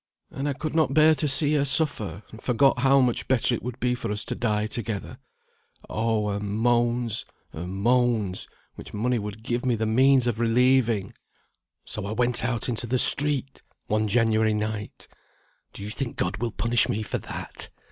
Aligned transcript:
And 0.31 0.49
I 0.49 0.53
could 0.53 0.73
not 0.73 0.95
bear 0.95 1.13
to 1.13 1.27
see 1.27 1.53
her 1.53 1.63
suffer, 1.63 2.23
and 2.31 2.41
forgot 2.41 2.79
how 2.79 3.01
much 3.01 3.27
better 3.27 3.53
it 3.53 3.61
would 3.61 3.79
be 3.79 3.93
for 3.93 4.11
us 4.11 4.25
to 4.25 4.33
die 4.33 4.65
together; 4.65 5.19
oh 5.91 6.29
her 6.31 6.39
moans, 6.39 7.23
her 7.53 7.67
moans, 7.67 8.47
which 8.73 8.95
money 8.95 9.19
would 9.19 9.43
give 9.43 9.63
me 9.63 9.75
the 9.75 9.85
means 9.85 10.25
of 10.25 10.39
relieving! 10.39 11.13
So 11.85 12.07
I 12.07 12.13
went 12.13 12.43
out 12.43 12.67
into 12.67 12.87
the 12.87 12.97
street, 12.97 13.61
one 13.85 14.07
January 14.07 14.55
night 14.55 15.07
Do 15.71 15.83
you 15.83 15.91
think 15.91 16.15
God 16.15 16.37
will 16.37 16.51
punish 16.51 16.89
me 16.89 17.03
for 17.03 17.19
that?" 17.19 17.69